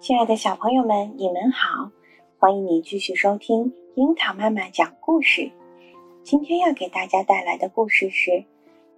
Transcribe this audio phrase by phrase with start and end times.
[0.00, 1.90] 亲爱的小朋友们，你们好！
[2.38, 5.52] 欢迎你继续收听樱桃妈妈讲故事。
[6.22, 8.42] 今天要给大家带来的故事是：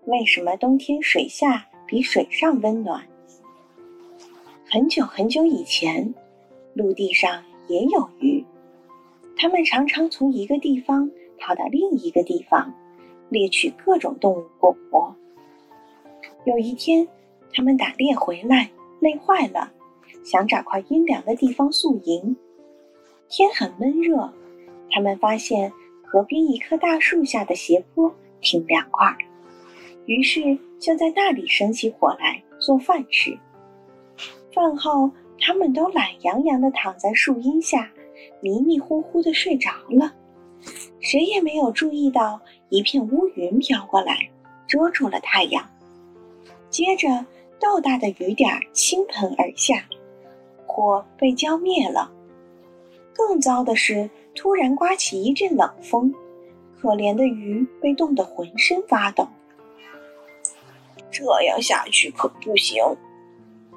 [0.05, 3.05] 为什么冬天水下比水上温暖？
[4.71, 6.15] 很久很久以前，
[6.73, 8.45] 陆地上也有鱼，
[9.37, 12.73] 它们常常从一个地方跑到另一个地方，
[13.29, 15.13] 猎取各种动物过活。
[16.45, 17.09] 有一天，
[17.53, 19.73] 它们打猎回来，累坏了。
[20.25, 22.37] 想找块阴凉的地方宿营，
[23.29, 24.33] 天很闷热，
[24.91, 25.73] 他们发现
[26.05, 29.17] 河边一棵大树下的斜坡挺凉快，
[30.07, 33.39] 于是就在那里生起火来做饭吃。
[34.53, 37.91] 饭后，他们都懒洋洋地躺在树荫下，
[38.41, 40.13] 迷迷糊糊地睡着了，
[41.01, 44.31] 谁也没有注意到一片乌云飘过来，
[44.67, 45.69] 遮住了太阳。
[46.69, 47.27] 接着，
[47.59, 49.85] 豆大的雨点倾盆而下。
[50.67, 52.11] 火被浇灭了。
[53.15, 56.15] 更糟的是，突然刮起一阵冷风，
[56.81, 59.29] 可怜的鱼被冻得浑身发抖。
[61.11, 62.83] 这样下去可不行。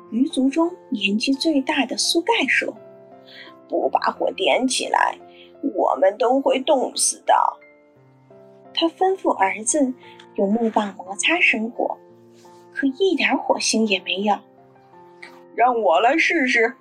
[0.09, 2.73] 鱼族中年纪最大的苏盖说
[3.67, 5.17] ：“不把火点起来，
[5.75, 7.33] 我们都会冻死的。”
[8.73, 9.93] 他吩咐儿子
[10.35, 11.97] 用木棒摩擦生火，
[12.73, 14.37] 可一点火星也没有。
[15.55, 16.73] 让我来试试。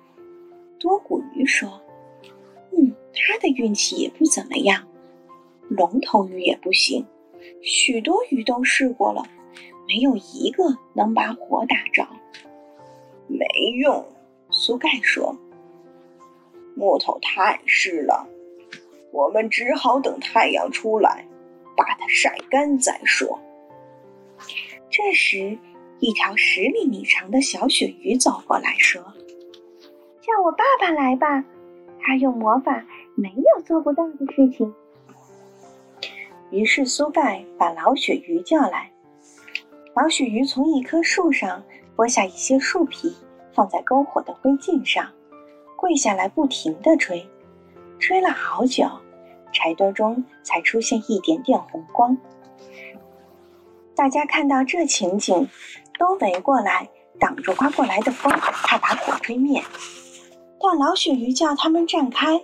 [0.85, 1.81] 多骨鱼说
[2.77, 4.87] ：“嗯，他的运气也不怎么样。
[5.67, 7.03] 龙头鱼也不行，
[7.63, 9.27] 许多鱼都试过了，
[9.87, 10.63] 没有一个
[10.93, 12.07] 能把火打着。
[13.27, 13.47] 没
[13.81, 14.05] 用。”
[14.51, 15.35] 苏盖说
[16.77, 18.29] ：“木头太湿了，
[19.11, 21.25] 我们只好等太阳出来，
[21.75, 23.39] 把它晒干再说。”
[24.91, 25.57] 这时，
[25.99, 29.03] 一条十厘米长的小鳕鱼走过来说。
[30.25, 31.43] 叫我爸爸来吧，
[32.01, 34.73] 他用魔法没有做不到的事情。
[36.49, 38.91] 于是苏盖把老鳕鱼叫来，
[39.93, 41.63] 老鳕鱼从一棵树上
[41.95, 43.15] 剥下一些树皮，
[43.53, 45.07] 放在篝火的灰烬上，
[45.75, 47.29] 跪下来不停地吹，
[47.99, 48.89] 吹了好久，
[49.53, 52.17] 柴堆中才出现一点点红光。
[53.95, 55.47] 大家看到这情景，
[55.99, 56.89] 都围过来
[57.19, 59.61] 挡住刮过来的风，怕把火吹灭。
[60.59, 62.41] 但老鳕鱼叫他们站开，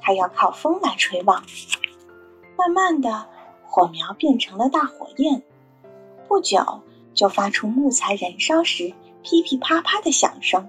[0.00, 1.42] 它要靠风来吹旺。
[2.56, 3.26] 慢慢的，
[3.64, 5.42] 火苗变成了大火焰，
[6.28, 6.80] 不久
[7.14, 10.68] 就发出木材燃烧时噼噼啪啪的响声。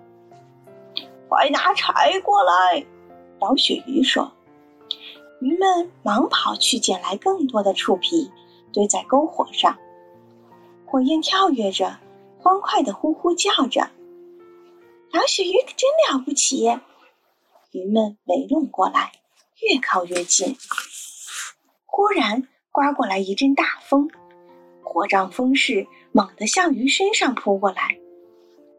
[1.27, 2.85] 快拿柴过来！
[3.39, 4.31] 老鳕鱼说。
[5.39, 8.29] 鱼们忙跑去捡来更多的树皮，
[8.71, 9.75] 堆在篝火上。
[10.85, 11.97] 火焰跳跃着，
[12.39, 13.89] 欢快的呼呼叫着。
[15.13, 16.65] 老鳕鱼可真了不起！
[17.71, 19.11] 鱼们围拢过来，
[19.61, 20.55] 越靠越近。
[21.85, 24.09] 忽然刮过来一阵大风，
[24.81, 27.97] 火仗风势猛地向鱼身上扑过来，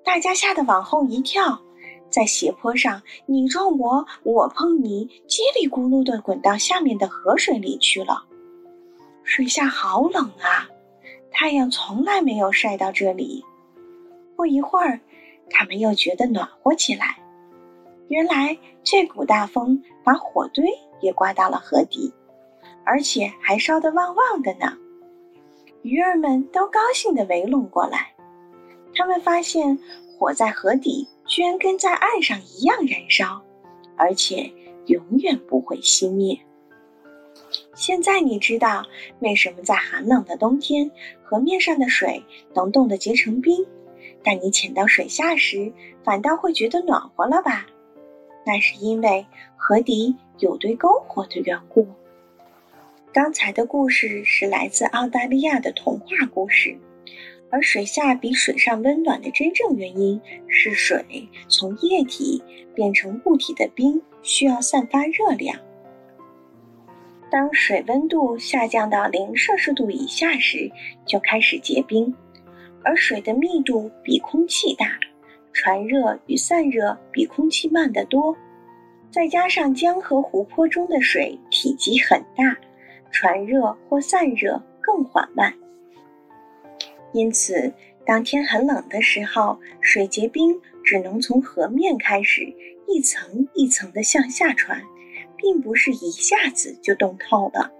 [0.04, 1.60] 大家吓得往后一跳，
[2.08, 8.24] 在斜坡上你撞我，我碰你，叽里咕噜地滚到下面的河水里去了。
[9.22, 10.66] 水下好冷啊，
[11.30, 13.44] 太阳从来没有晒到这里。
[14.34, 14.98] 不一会儿。
[15.50, 17.18] 他们又觉得暖和起来。
[18.08, 20.66] 原来这股大风把火堆
[21.00, 22.12] 也刮到了河底，
[22.84, 24.76] 而且还烧得旺旺的呢。
[25.82, 28.12] 鱼儿们都高兴地围拢过来。
[28.94, 29.78] 他们发现
[30.18, 33.42] 火在河底居然跟在岸上一样燃烧，
[33.96, 34.52] 而且
[34.86, 36.38] 永远不会熄灭。
[37.74, 38.84] 现在你知道
[39.20, 40.90] 为什么在寒冷的冬天，
[41.22, 42.22] 河面上的水
[42.54, 43.66] 能冻得结成冰？
[44.24, 45.72] 但你潜到水下时，
[46.04, 47.66] 反倒会觉得暖和了吧？
[48.44, 51.86] 那是因为河底有堆篝火的缘故。
[53.12, 56.76] 刚才的故事是来自澳大利亚的童话故事，
[57.50, 62.42] 而水下比水上温暖的真正原因是水从液体
[62.74, 65.58] 变成固体的冰需要散发热量。
[67.30, 70.70] 当水温度下降到零摄氏度以下时，
[71.06, 72.14] 就开始结冰。
[72.84, 74.98] 而水的密度比空气大，
[75.52, 78.36] 传热与散热比空气慢得多。
[79.10, 82.56] 再加上江河湖泊中的水体积很大，
[83.10, 85.54] 传热或散热更缓慢。
[87.12, 87.72] 因此，
[88.06, 92.52] 当天很冷的时候，水结冰只能从河面开始，
[92.88, 94.82] 一层一层地向下传，
[95.36, 97.70] 并不是一下子就冻透了。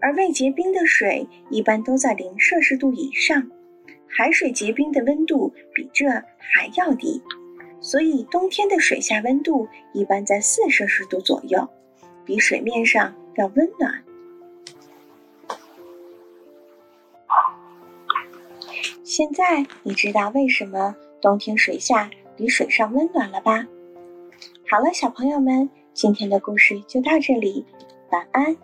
[0.00, 3.50] 而未结冰的水一般都在零摄氏度以上。
[4.16, 6.06] 海水结冰的温度比这
[6.38, 7.20] 还要低，
[7.80, 11.68] 所以冬天的水下温度一般在四摄氏度左右，
[12.24, 14.04] 比水面上要温暖。
[19.02, 23.66] 现在你知道为什么冬天水下比水上温暖了吧？
[24.70, 27.66] 好了，小朋友们，今天的故事就到这里，
[28.10, 28.56] 晚安。